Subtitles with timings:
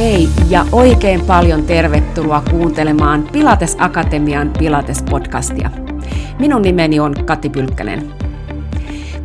[0.00, 5.70] Hei ja oikein paljon tervetuloa kuuntelemaan Pilates Akatemian Pilates-podcastia.
[6.38, 8.12] Minun nimeni on Kati Pylkkänen.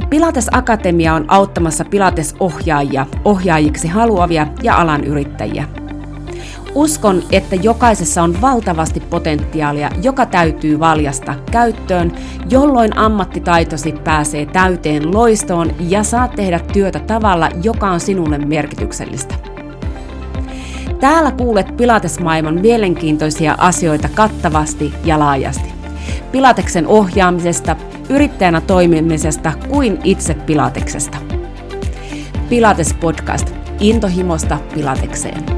[0.09, 5.67] Pilates Akatemia on auttamassa Pilates-ohjaajia, ohjaajiksi haluavia ja alan yrittäjiä.
[6.74, 12.12] Uskon, että jokaisessa on valtavasti potentiaalia, joka täytyy valjasta käyttöön,
[12.49, 19.55] jolloin ammattitaitosi pääsee täyteen loistoon ja saat tehdä työtä tavalla, joka on sinulle merkityksellistä.
[21.05, 25.69] Täällä kuulet Pilatesmaailman mielenkiintoisia asioita kattavasti ja laajasti.
[26.31, 27.75] Pilateksen ohjaamisesta,
[28.09, 31.17] yrittäjänä toimimisesta kuin itse Pilateksesta.
[32.49, 33.51] Pilates Podcast.
[33.79, 35.54] Intohimosta Pilatekseen.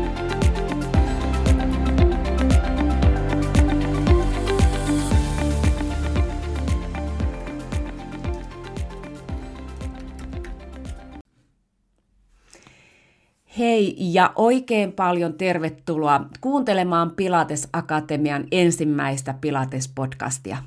[13.78, 20.58] Hei ja oikein paljon tervetuloa kuuntelemaan Pilates Akatemian ensimmäistä Pilates-podcastia.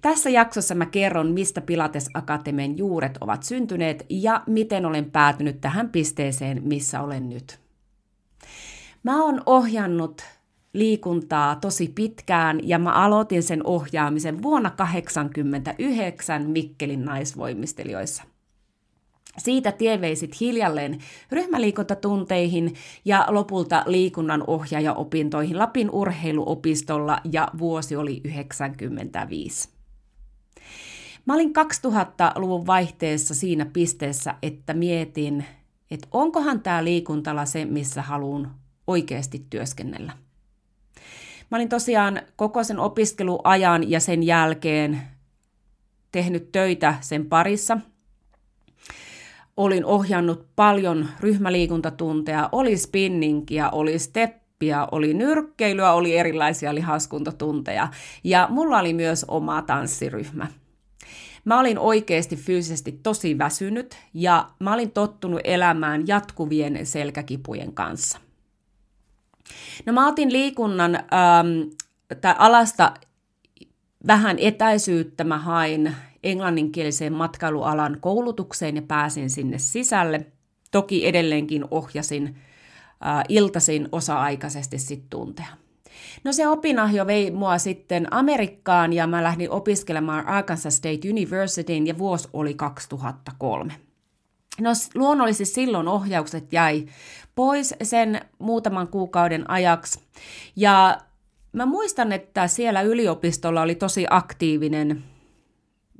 [0.00, 5.88] Tässä jaksossa mä kerron, mistä Pilates Akatemian juuret ovat syntyneet ja miten olen päätynyt tähän
[5.88, 7.60] pisteeseen, missä olen nyt.
[9.02, 10.22] Mä oon ohjannut
[10.72, 18.33] liikuntaa tosi pitkään ja mä aloitin sen ohjaamisen vuonna 1989 Mikkelin naisvoimistelijoissa.
[19.38, 20.98] Siitä tie veisit hiljalleen
[21.30, 29.68] ryhmäliikuntatunteihin ja lopulta liikunnan ohjaajaopintoihin Lapin urheiluopistolla ja vuosi oli 1995.
[31.26, 31.52] Mä olin
[31.86, 35.44] 2000-luvun vaihteessa siinä pisteessä, että mietin,
[35.90, 38.54] että onkohan tämä liikuntala se, missä haluan
[38.86, 40.12] oikeasti työskennellä.
[41.50, 45.02] Mä olin tosiaan koko sen opiskeluajan ja sen jälkeen
[46.12, 47.78] tehnyt töitä sen parissa–
[49.56, 57.88] olin ohjannut paljon ryhmäliikuntatunteja, oli spinningiä, oli steppiä, oli nyrkkeilyä, oli erilaisia lihaskuntatunteja
[58.24, 60.46] ja mulla oli myös oma tanssiryhmä.
[61.44, 68.18] Mä olin oikeasti fyysisesti tosi väsynyt ja mä olin tottunut elämään jatkuvien selkäkipujen kanssa.
[69.86, 71.70] No mä otin liikunnan ähm,
[72.38, 72.94] alasta
[74.06, 80.26] vähän etäisyyttä, mä hain englanninkieliseen matkailualan koulutukseen ja pääsin sinne sisälle.
[80.70, 85.48] Toki edelleenkin ohjasin äh, iltaisin osa-aikaisesti sit tunteja.
[86.24, 91.98] No se opinahjo vei mua sitten Amerikkaan ja mä lähdin opiskelemaan Arkansas State Universityin ja
[91.98, 93.72] vuosi oli 2003.
[94.60, 96.86] No luonnollisesti silloin ohjaukset jäi
[97.34, 100.00] pois sen muutaman kuukauden ajaksi.
[100.56, 100.98] Ja
[101.52, 105.04] mä muistan, että siellä yliopistolla oli tosi aktiivinen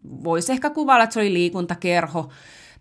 [0.05, 2.29] voisi ehkä kuvailla, että se oli liikuntakerho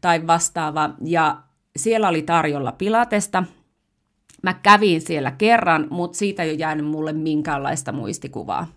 [0.02, 1.44] tai vastaava, ja
[1.76, 3.44] siellä oli tarjolla pilatesta.
[4.44, 8.68] Mä kävin siellä kerran, mutta siitä ei ole jäänyt mulle minkäänlaista muistikuvaa.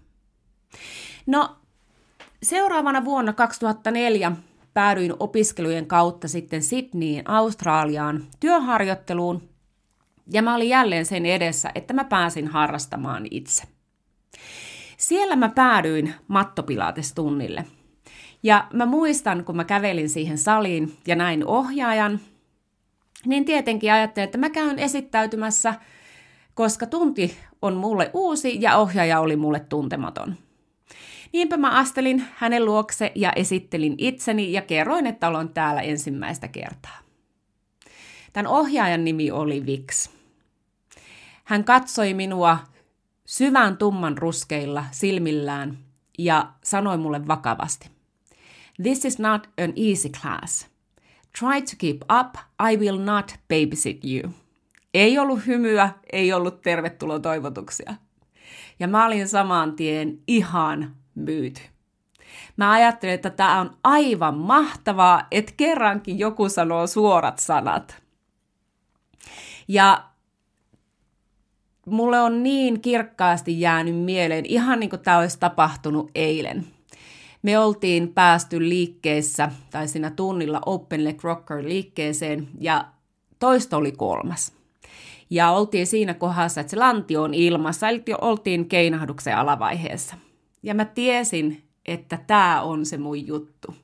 [1.26, 1.56] No,
[2.42, 4.32] seuraavana vuonna 2004
[4.74, 9.48] päädyin opiskelujen kautta sitten Sydneyin, Australiaan, työharjoitteluun,
[10.32, 13.62] ja mä olin jälleen sen edessä, että mä pääsin harrastamaan itse.
[14.96, 17.64] Siellä mä päädyin mattopilatestunnille–
[18.46, 22.20] ja mä muistan, kun mä kävelin siihen saliin ja näin ohjaajan,
[23.24, 25.74] niin tietenkin ajattelin, että mä käyn esittäytymässä,
[26.54, 30.34] koska tunti on mulle uusi ja ohjaaja oli mulle tuntematon.
[31.32, 36.98] Niinpä mä astelin hänen luokse ja esittelin itseni ja kerroin, että olen täällä ensimmäistä kertaa.
[38.32, 40.10] Tämän ohjaajan nimi oli Vix.
[41.44, 42.58] Hän katsoi minua
[43.24, 45.78] syvän tumman ruskeilla silmillään
[46.18, 47.95] ja sanoi mulle vakavasti.
[48.82, 50.66] This is not an easy class.
[51.38, 52.36] Try to keep up,
[52.70, 54.32] I will not babysit you.
[54.94, 57.94] Ei ollut hymyä, ei ollut tervetuloa toivotuksia.
[58.78, 61.60] Ja mä olin saman tien ihan myyty.
[62.56, 68.02] Mä ajattelin, että tämä on aivan mahtavaa, että kerrankin joku sanoo suorat sanat.
[69.68, 70.04] Ja
[71.86, 76.75] mulle on niin kirkkaasti jäänyt mieleen, ihan niin kuin tämä olisi tapahtunut eilen
[77.46, 82.84] me oltiin päästy liikkeessä tai siinä tunnilla Open Leg Rocker liikkeeseen ja
[83.38, 84.52] toisto oli kolmas.
[85.30, 90.16] Ja oltiin siinä kohdassa, että se lanti on ilmassa, eli oltiin keinahduksen alavaiheessa.
[90.62, 93.74] Ja mä tiesin, että tämä on se mun juttu.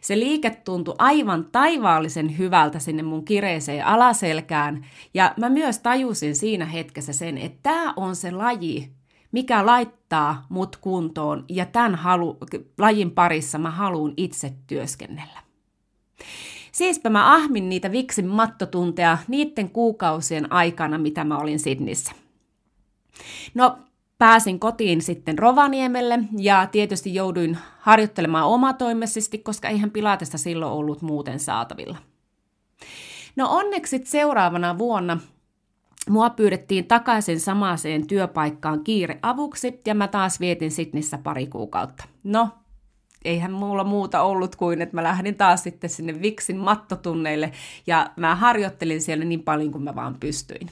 [0.00, 6.66] Se liike tuntui aivan taivaallisen hyvältä sinne mun kireeseen alaselkään, ja mä myös tajusin siinä
[6.66, 8.90] hetkessä sen, että tämä on se laji,
[9.32, 12.38] mikä laittaa mut kuntoon ja tämän halu,
[12.78, 15.40] lajin parissa mä haluan itse työskennellä.
[16.72, 22.12] Siispä mä ahmin niitä viksin mattotunteja niiden kuukausien aikana, mitä mä olin Sidnissä.
[23.54, 23.78] No,
[24.18, 31.40] pääsin kotiin sitten Rovaniemelle ja tietysti jouduin harjoittelemaan omatoimisesti, koska eihän Pilatesta silloin ollut muuten
[31.40, 31.96] saatavilla.
[33.36, 35.18] No onneksi seuraavana vuonna
[36.08, 42.04] mua pyydettiin takaisin samaiseen työpaikkaan kiireavuksi ja mä taas vietin Sitnissä pari kuukautta.
[42.24, 42.48] No,
[43.24, 47.52] eihän mulla muuta ollut kuin, että mä lähdin taas sitten sinne Viksin mattotunneille
[47.86, 50.70] ja mä harjoittelin siellä niin paljon kuin mä vaan pystyin.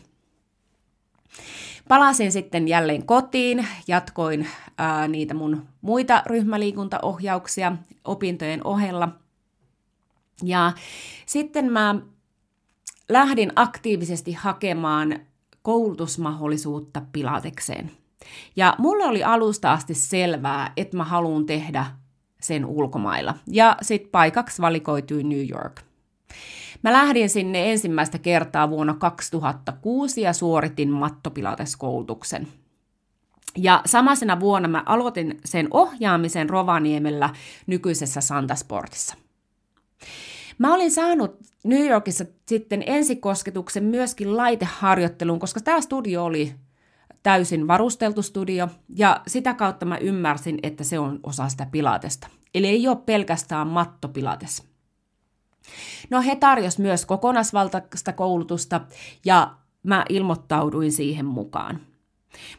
[1.89, 4.49] Palasin sitten jälleen kotiin, jatkoin
[4.79, 7.73] ää, niitä mun muita ryhmäliikuntaohjauksia
[8.05, 9.09] opintojen ohella.
[10.43, 10.73] Ja
[11.27, 11.95] sitten mä
[13.09, 15.21] lähdin aktiivisesti hakemaan
[15.63, 17.91] koulutusmahdollisuutta Pilatekseen.
[18.57, 21.87] Ja mulle oli alusta asti selvää, että mä haluan tehdä
[22.41, 23.35] sen ulkomailla.
[23.47, 25.81] Ja sitten paikaksi valikoitui New York.
[26.83, 32.49] Mä lähdin sinne ensimmäistä kertaa vuonna 2006 ja suoritin mattopilateskoulutuksen.
[33.57, 37.31] Ja samasena vuonna mä aloitin sen ohjaamisen Rovaniemellä
[37.67, 39.15] nykyisessä Santasportissa.
[40.59, 46.55] Mä olin saanut New Yorkissa sitten ensikosketuksen myöskin laiteharjoitteluun, koska tämä studio oli
[47.23, 52.29] täysin varusteltu studio, ja sitä kautta mä ymmärsin, että se on osa sitä pilatesta.
[52.55, 54.63] Eli ei ole pelkästään mattopilates.
[56.11, 58.81] No he tarjos myös kokonaisvaltaista koulutusta,
[59.25, 61.81] ja mä ilmoittauduin siihen mukaan.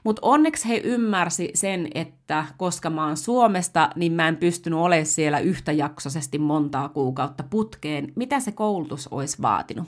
[0.04, 5.06] Mutta onneksi he ymmärsi sen, että koska mä oon Suomesta, niin mä en pystynyt olemaan
[5.06, 9.88] siellä yhtäjaksoisesti montaa kuukautta putkeen, mitä se koulutus olisi vaatinut.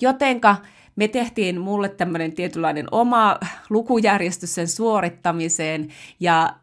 [0.00, 0.56] Jotenka
[0.96, 3.38] me tehtiin mulle tämmöinen tietynlainen oma
[3.70, 5.88] lukujärjestys sen suorittamiseen,
[6.20, 6.54] ja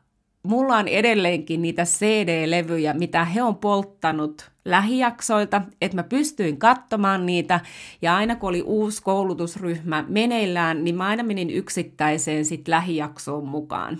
[0.45, 7.59] mulla on edelleenkin niitä CD-levyjä, mitä he on polttanut lähijaksoilta, että mä pystyin katsomaan niitä,
[8.01, 13.99] ja aina kun oli uusi koulutusryhmä meneillään, niin mä aina menin yksittäiseen sit lähijaksoon mukaan.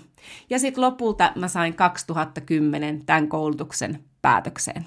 [0.50, 4.86] Ja sitten lopulta mä sain 2010 tämän koulutuksen päätökseen.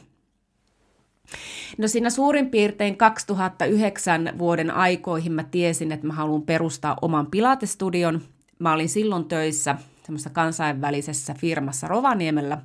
[1.77, 8.21] No siinä suurin piirtein 2009 vuoden aikoihin mä tiesin, että mä haluan perustaa oman pilatestudion.
[8.59, 9.75] Mä olin silloin töissä
[10.09, 12.61] semmoisessa kansainvälisessä firmassa Rovaniemellä.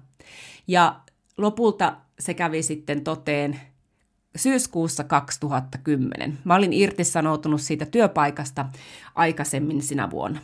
[0.68, 1.00] Ja
[1.36, 3.60] lopulta se kävi sitten toteen
[4.36, 6.38] syyskuussa 2010.
[6.44, 8.66] Mä olin irtisanoutunut siitä työpaikasta
[9.14, 10.40] aikaisemmin sinä vuonna.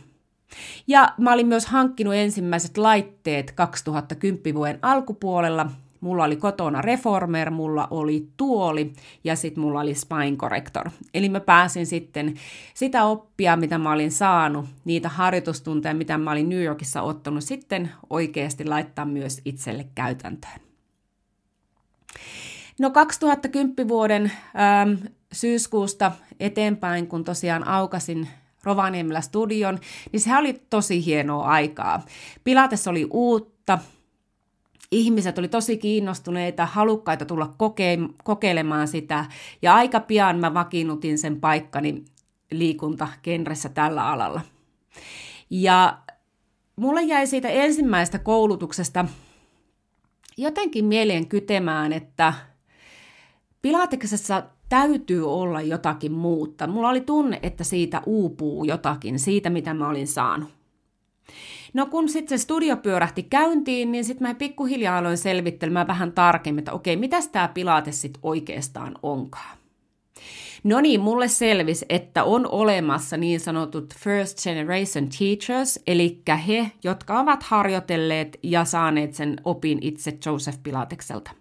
[0.87, 5.71] Ja mä olin myös hankkinut ensimmäiset laitteet 2010 vuoden alkupuolella.
[6.01, 8.93] Mulla oli kotona Reformer, mulla oli tuoli
[9.23, 10.89] ja sitten mulla oli Spine Corrector.
[11.13, 12.33] Eli mä pääsin sitten
[12.73, 17.91] sitä oppia, mitä mä olin saanut, niitä harjoitustunteja, mitä mä olin New Yorkissa ottanut, sitten
[18.09, 20.59] oikeasti laittaa myös itselle käytäntöön.
[22.79, 28.27] No 2010 vuoden ähm, syyskuusta eteenpäin, kun tosiaan aukasin
[28.63, 29.79] Rovaniemellä studion,
[30.11, 32.05] niin se oli tosi hienoa aikaa.
[32.43, 33.79] Pilates oli uutta,
[34.91, 39.25] ihmiset oli tosi kiinnostuneita, halukkaita tulla koke- kokeilemaan sitä,
[39.61, 42.05] ja aika pian mä vakiinnutin sen paikkani
[42.51, 44.41] liikuntakenressä tällä alalla.
[45.49, 45.97] Ja
[46.75, 49.05] mulle jäi siitä ensimmäisestä koulutuksesta
[50.37, 52.33] jotenkin mieleen kytemään, että
[53.61, 56.67] Pilateksessa täytyy olla jotakin muuta.
[56.67, 60.49] Mulla oli tunne, että siitä uupuu jotakin, siitä mitä mä olin saanut.
[61.73, 66.59] No kun sitten se studio pyörähti käyntiin, niin sitten mä pikkuhiljaa aloin selvittelemään vähän tarkemmin,
[66.59, 69.57] että okei, mitä tämä Pilates sitten oikeastaan onkaan.
[70.63, 77.19] No niin, mulle selvisi, että on olemassa niin sanotut first generation teachers, eli he, jotka
[77.19, 81.31] ovat harjoitelleet ja saaneet sen opin itse Joseph Pilatekselta.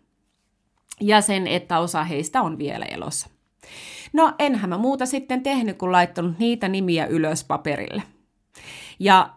[1.01, 3.29] Ja sen, että osa heistä on vielä elossa.
[4.13, 8.03] No enhän mä muuta sitten tehnyt, kun laittanut niitä nimiä ylös paperille.
[8.99, 9.31] Ja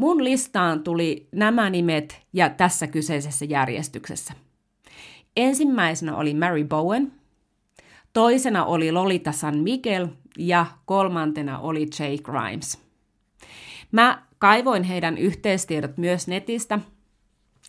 [0.00, 4.34] mun listaan tuli nämä nimet ja tässä kyseisessä järjestyksessä.
[5.36, 7.12] Ensimmäisenä oli Mary Bowen,
[8.12, 12.78] Toisena oli Lolita San Miguel ja kolmantena oli Jake Grimes.
[13.92, 16.78] Mä kaivoin heidän yhteistiedot myös netistä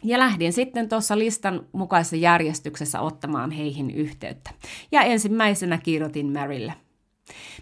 [0.04, 4.50] ja lähdin sitten tuossa listan mukaisessa järjestyksessä ottamaan heihin yhteyttä.
[4.92, 6.74] Ja ensimmäisenä kirjoitin Marylle.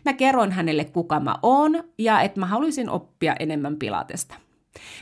[0.05, 4.35] Mä kerroin hänelle, kuka mä oon ja että mä haluaisin oppia enemmän pilatesta.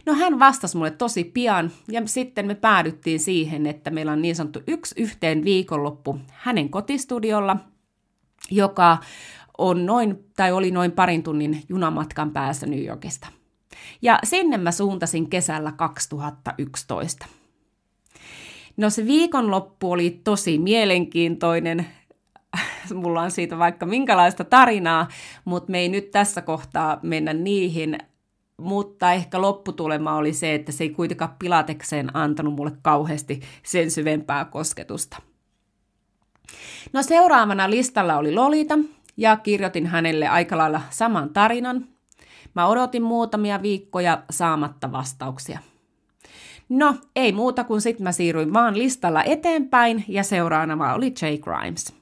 [0.06, 4.36] No hän vastasi mulle tosi pian ja sitten me päädyttiin siihen, että meillä on niin
[4.36, 7.58] sanottu yksi yhteen viikonloppu hänen kotistudiolla,
[8.52, 8.98] joka
[9.58, 13.28] on noin, tai oli noin parin tunnin junamatkan päässä New Yorkista.
[14.02, 17.26] Ja sinne mä suuntasin kesällä 2011.
[18.78, 21.88] No se viikonloppu oli tosi mielenkiintoinen.
[22.94, 25.08] mulla on siitä vaikka minkälaista tarinaa,
[25.46, 27.98] mutta me ei nyt tässä kohtaa mennä niihin,
[28.58, 34.46] mutta ehkä lopputulema oli se, että se ei kuitenkaan pilatekseen antanut mulle kauheasti sen syvempää
[34.46, 35.18] kosketusta.
[36.94, 38.80] No seuraavana listalla oli Lolita,
[39.18, 41.88] ja kirjoitin hänelle aika lailla saman tarinan.
[42.54, 45.60] Mä odotin muutamia viikkoja saamatta vastauksia.
[46.70, 51.94] No, ei muuta kuin sitten mä siirryin vaan listalla eteenpäin ja seuraavana oli Jay Grimes.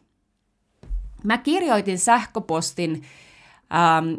[1.23, 3.03] Mä kirjoitin sähköpostin,
[3.73, 4.13] ähm,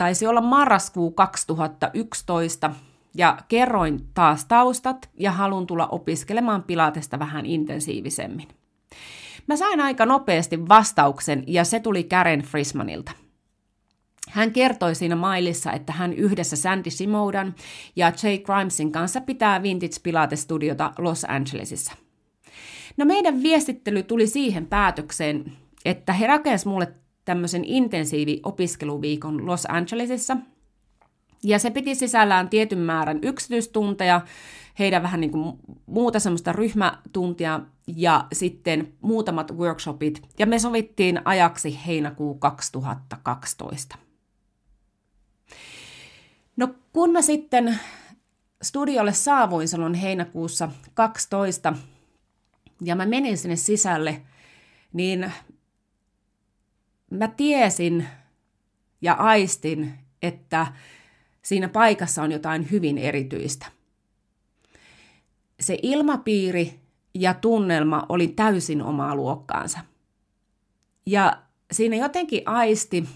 [0.00, 2.70] taisi olla marraskuu 2011,
[3.14, 8.48] ja kerroin taas taustat ja halun tulla opiskelemaan pilatesta vähän intensiivisemmin.
[9.46, 13.12] Mä sain aika nopeasti vastauksen ja se tuli Karen Frismanilta.
[14.30, 17.54] Hän kertoi siinä mailissa, että hän yhdessä Sandy Simodan
[17.96, 21.92] ja Jay Grimesin kanssa pitää Vintage Pilates-studiota Los Angelesissa.
[22.96, 25.52] No meidän viestittely tuli siihen päätökseen,
[25.84, 26.94] että he rakensivat mulle
[27.30, 30.36] tämmöisen intensiivi opiskeluviikon Los Angelesissa.
[31.42, 34.20] Ja se piti sisällään tietyn määrän yksityistunteja,
[34.78, 40.22] heidän vähän niin kuin muuta semmoista ryhmätuntia ja sitten muutamat workshopit.
[40.38, 43.96] Ja me sovittiin ajaksi heinäkuu 2012.
[46.56, 47.78] No kun mä sitten
[48.62, 51.74] studiolle saavuin silloin heinäkuussa 12
[52.84, 54.22] ja mä menin sinne sisälle,
[54.92, 55.32] niin
[57.10, 58.06] mä tiesin
[59.00, 60.66] ja aistin, että
[61.42, 63.66] siinä paikassa on jotain hyvin erityistä.
[65.60, 66.80] Se ilmapiiri
[67.14, 69.78] ja tunnelma oli täysin omaa luokkaansa.
[71.06, 73.08] Ja siinä jotenkin aisti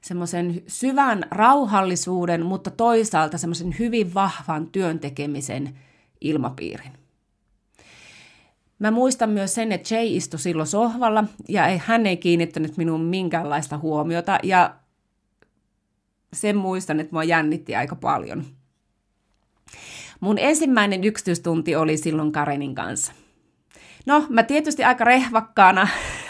[0.00, 5.78] semmoisen syvän rauhallisuuden, mutta toisaalta semmoisen hyvin vahvan työntekemisen
[6.20, 6.99] ilmapiirin.
[8.80, 13.78] Mä muistan myös sen, että Jay istui silloin sohvalla ja hän ei kiinnittänyt minun minkäänlaista
[13.78, 14.74] huomiota ja
[16.32, 18.44] sen muistan, että mua jännitti aika paljon.
[20.20, 23.12] Mun ensimmäinen yksityistunti oli silloin Karenin kanssa.
[24.06, 25.88] No, mä tietysti aika rehvakkaana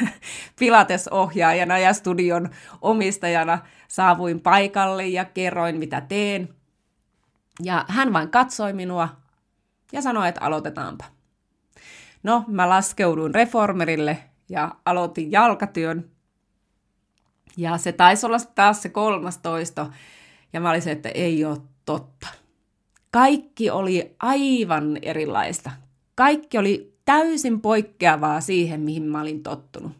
[0.59, 6.49] Pilates-ohjaajana ja studion omistajana saavuin paikalle ja kerroin, mitä teen.
[7.63, 9.09] Ja hän vain katsoi minua
[9.93, 11.20] ja sanoi, että aloitetaanpa.
[12.23, 16.11] No, mä laskeuduin reformerille ja aloitin jalkatyön.
[17.57, 19.91] Ja se taisi olla taas se kolmas toisto.
[20.53, 22.29] Ja mä olisin, että ei ole totta.
[23.11, 25.71] Kaikki oli aivan erilaista.
[26.15, 29.93] Kaikki oli täysin poikkeavaa siihen, mihin mä olin tottunut.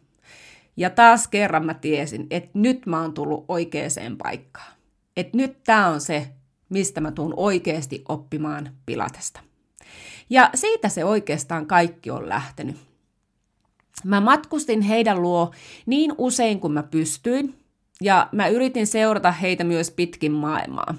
[0.77, 4.73] Ja taas kerran mä tiesin, että nyt mä oon tullut oikeaan paikkaan.
[5.17, 6.27] Että nyt tää on se,
[6.69, 9.39] mistä mä tuun oikeasti oppimaan pilatesta.
[10.31, 12.75] Ja siitä se oikeastaan kaikki on lähtenyt.
[14.03, 15.51] Mä matkustin heidän luo
[15.85, 17.55] niin usein kuin mä pystyin,
[18.01, 20.95] ja mä yritin seurata heitä myös pitkin maailmaa.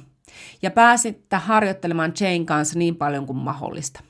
[0.63, 4.01] Ja pääsin harjoittelemaan Jane kanssa niin paljon kuin mahdollista.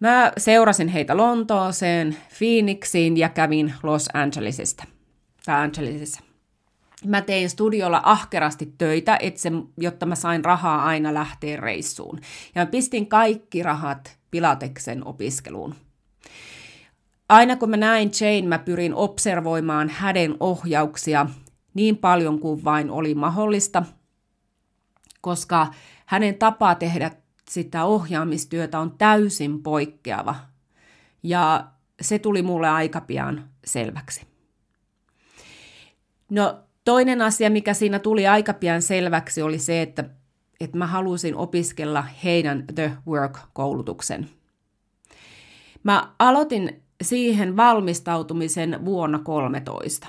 [0.00, 4.84] Mä seurasin heitä Lontooseen, Phoenixiin ja kävin Los Angelesista.
[5.44, 6.20] Tai Angelesissa.
[7.04, 12.20] Mä tein studiolla ahkerasti töitä, se, jotta mä sain rahaa aina lähteä reissuun.
[12.54, 15.74] Ja mä pistin kaikki rahat Pilateksen opiskeluun.
[17.28, 21.26] Aina kun mä näin Jane, mä pyrin observoimaan häden ohjauksia
[21.74, 23.82] niin paljon kuin vain oli mahdollista,
[25.20, 25.66] koska
[26.06, 27.10] hänen tapaa tehdä
[27.50, 30.34] sitä ohjaamistyötä on täysin poikkeava.
[31.22, 31.64] Ja
[32.00, 34.26] se tuli mulle aika pian selväksi.
[36.30, 40.04] No toinen asia, mikä siinä tuli aika pian selväksi, oli se, että,
[40.60, 44.28] että mä halusin opiskella heidän The Work-koulutuksen.
[45.82, 50.08] Mä aloitin siihen valmistautumisen vuonna 13.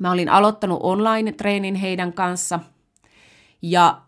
[0.00, 2.60] Mä olin aloittanut online-treenin heidän kanssa
[3.62, 4.02] ja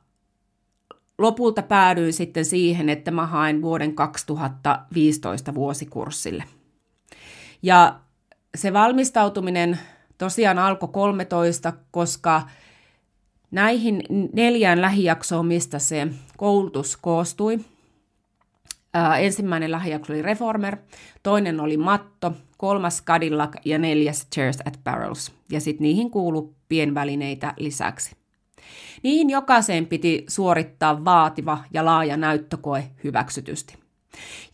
[1.18, 6.44] lopulta päädyin sitten siihen, että mä hain vuoden 2015 vuosikurssille.
[7.62, 8.00] Ja
[8.54, 9.78] se valmistautuminen
[10.18, 12.42] tosiaan alkoi 13, koska
[13.56, 17.60] näihin neljään lähijaksoon, mistä se koulutus koostui,
[19.18, 20.76] ensimmäinen lähijakso oli Reformer,
[21.22, 25.32] toinen oli Matto, kolmas Cadillac ja neljäs Chairs at Barrels.
[25.50, 28.16] Ja sitten niihin kuului pienvälineitä lisäksi.
[29.02, 33.74] Niihin jokaiseen piti suorittaa vaativa ja laaja näyttökoe hyväksytysti.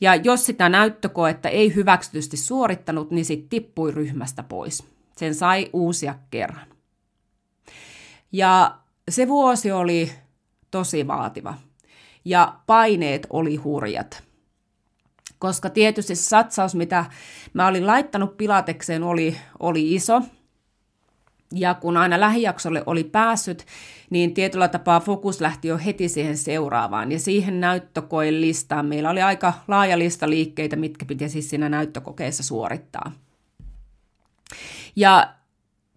[0.01, 4.85] Ja jos sitä näyttökoetta ei hyväksytysti suorittanut, niin sitten tippui ryhmästä pois.
[5.17, 6.67] Sen sai uusia kerran.
[8.33, 10.13] Ja se vuosi oli
[10.71, 11.55] tosi vaativa.
[12.25, 14.23] Ja paineet oli hurjat.
[15.39, 17.05] koska tietysti se satsaus, mitä
[17.53, 20.23] mä olin laittanut pilatekseen, oli, oli iso.
[21.55, 23.67] Ja kun aina lähijaksolle oli päässyt,
[24.11, 27.13] niin tietyllä tapaa fokus lähti jo heti siihen seuraavaan.
[27.13, 32.43] Ja siihen näyttökoen listaan meillä oli aika laaja lista liikkeitä, mitkä piti siis siinä näyttökokeessa
[32.43, 33.13] suorittaa.
[34.97, 35.35] Ja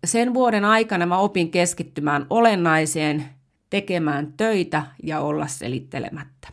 [0.05, 3.25] sen vuoden aikana mä opin keskittymään olennaiseen,
[3.69, 6.47] tekemään töitä ja olla selittelemättä.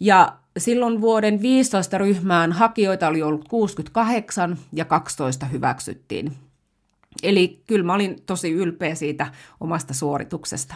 [0.00, 6.32] Ja silloin vuoden 15 ryhmään hakijoita oli ollut 68 ja 12 hyväksyttiin.
[7.22, 9.26] Eli kyllä mä olin tosi ylpeä siitä
[9.60, 10.74] omasta suorituksesta.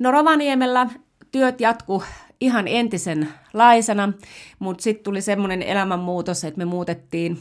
[0.00, 0.86] No Rovaniemellä
[1.32, 2.02] työt jatku
[2.40, 4.12] ihan entisen laisena,
[4.58, 7.38] mutta sitten tuli semmoinen elämänmuutos, että me muutettiin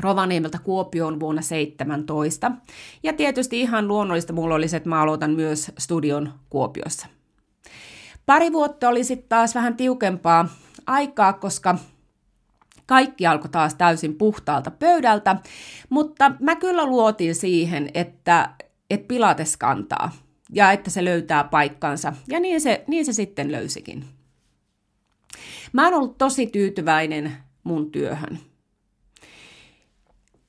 [0.00, 2.52] Rovaniemeltä Kuopioon vuonna 17.
[3.02, 7.06] Ja tietysti ihan luonnollista mulla oli se, että mä aloitan myös studion Kuopiossa.
[8.26, 10.48] Pari vuotta oli sitten taas vähän tiukempaa
[10.86, 11.78] aikaa, koska
[12.86, 15.36] kaikki alkoi taas täysin puhtaalta pöydältä,
[15.88, 18.50] mutta mä kyllä luotin siihen, että,
[18.90, 20.10] että Pilates kantaa
[20.52, 24.04] ja että se löytää paikkansa, ja niin se, niin se sitten löysikin.
[25.72, 27.32] Mä oon ollut tosi tyytyväinen
[27.64, 28.38] mun työhön.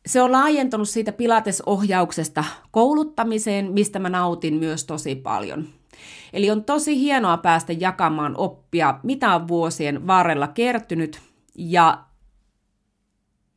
[0.06, 5.68] Se on laajentunut siitä pilatesohjauksesta kouluttamiseen, mistä mä nautin myös tosi paljon.
[6.34, 11.22] Eli on tosi hienoa päästä jakamaan oppia, mitä on vuosien varrella kertynyt,
[11.58, 12.04] ja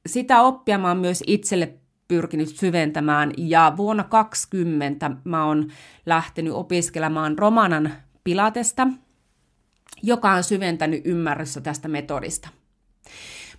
[0.07, 1.75] sitä oppia mä oon myös itselle
[2.09, 5.71] pyrkinyt syventämään, ja vuonna 2020 mä oon
[6.07, 7.93] lähtenyt opiskelemaan Romanan
[8.25, 8.89] Pilatesta,
[10.03, 12.49] joka on syventänyt ymmärrystä tästä metodista.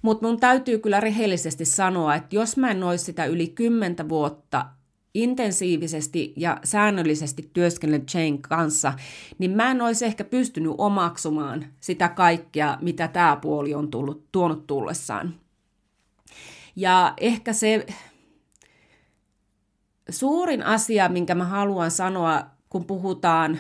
[0.02, 4.66] Mutta mun täytyy kyllä rehellisesti sanoa, että jos mä en olisi sitä yli kymmentä vuotta
[5.14, 8.94] intensiivisesti ja säännöllisesti työskennellyt Jane kanssa,
[9.38, 14.68] niin mä en olisi ehkä pystynyt omaksumaan sitä kaikkea, mitä tämä puoli on tullut, tuonut
[14.68, 15.34] tullessaan.
[16.76, 17.86] Ja ehkä se
[20.10, 23.60] suurin asia, minkä mä haluan sanoa, kun puhutaan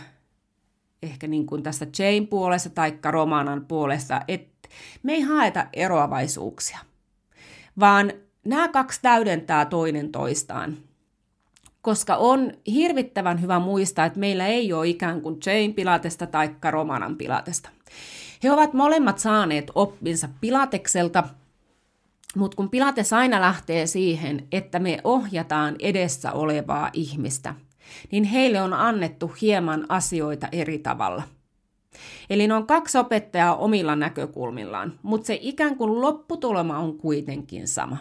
[1.03, 4.58] ehkä niin kuin tästä Jane puolesta tai Romanan puolesta, että
[5.03, 6.79] me ei haeta eroavaisuuksia,
[7.79, 8.13] vaan
[8.45, 10.77] nämä kaksi täydentää toinen toistaan.
[11.81, 17.15] Koska on hirvittävän hyvä muistaa, että meillä ei ole ikään kuin Jane Pilatesta tai Romanan
[17.15, 17.69] Pilatesta.
[18.43, 21.23] He ovat molemmat saaneet oppinsa Pilatekselta,
[22.35, 27.55] mutta kun Pilates aina lähtee siihen, että me ohjataan edessä olevaa ihmistä–
[28.11, 31.23] niin heille on annettu hieman asioita eri tavalla.
[32.29, 37.97] Eli ne on kaksi opettajaa omilla näkökulmillaan, mutta se ikään kuin lopputulema on kuitenkin sama.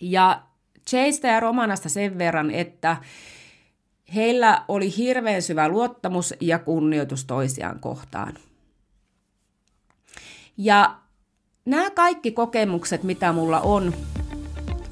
[0.00, 0.42] Ja
[0.90, 2.96] Chase ja Romanasta sen verran, että
[4.14, 8.34] heillä oli hirveän syvä luottamus ja kunnioitus toisiaan kohtaan.
[10.56, 10.96] Ja
[11.64, 13.94] nämä kaikki kokemukset, mitä mulla on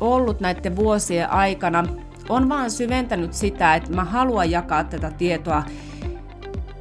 [0.00, 1.84] ollut näiden vuosien aikana,
[2.28, 5.64] on vaan syventänyt sitä, että mä haluan jakaa tätä tietoa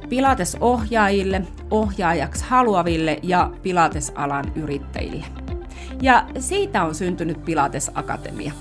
[0.08, 5.24] Pilates-ohjaajille, ohjaajaksi haluaville ja Pilates-alan yrittäjille.
[6.02, 8.52] Ja siitä on syntynyt Pilates Akatemia.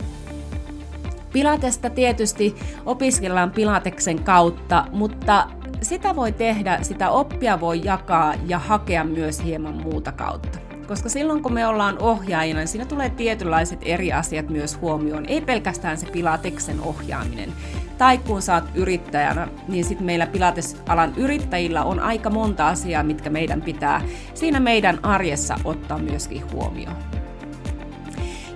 [1.33, 2.55] Pilatesta tietysti
[2.85, 5.47] opiskellaan Pilateksen kautta, mutta
[5.81, 10.59] sitä voi tehdä, sitä oppia voi jakaa ja hakea myös hieman muuta kautta.
[10.87, 15.25] Koska silloin kun me ollaan ohjaajina, niin siinä tulee tietynlaiset eri asiat myös huomioon.
[15.25, 17.53] Ei pelkästään se Pilateksen ohjaaminen.
[17.97, 23.61] Tai kun oot yrittäjänä, niin sitten meillä Pilates-alan yrittäjillä on aika monta asiaa, mitkä meidän
[23.61, 24.01] pitää
[24.33, 26.95] siinä meidän arjessa ottaa myöskin huomioon.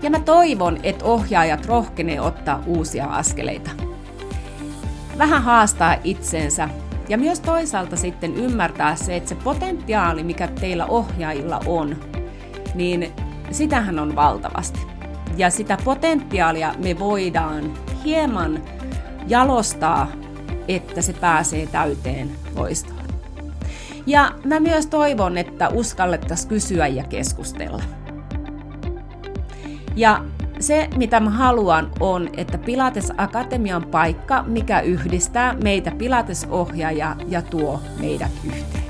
[0.02, 3.72] Ja mä toivon, että ohjaajat rohkenee ottaa uusia askeleita.
[5.18, 6.70] Vähän haastaa itseensä
[7.10, 11.96] ja myös toisaalta sitten ymmärtää se, että se potentiaali, mikä teillä ohjaajilla on,
[12.76, 13.12] niin
[13.52, 14.80] sitähän on valtavasti.
[15.38, 17.74] Ja sitä potentiaalia me voidaan
[18.06, 18.62] hieman
[19.32, 20.12] jalostaa,
[20.68, 23.00] että se pääsee täyteen loistoon.
[24.06, 27.84] Ja mä myös toivon, että uskallettaisiin kysyä ja keskustella.
[29.96, 30.26] Ja
[30.60, 37.82] se, mitä mä haluan, on, että Pilates Akatemian paikka, mikä yhdistää meitä Pilates-ohjaaja ja tuo
[38.00, 38.81] meidät yhteen.